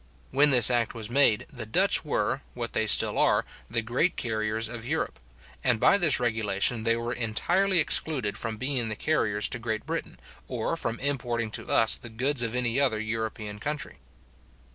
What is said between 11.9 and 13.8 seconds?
the goods of any other European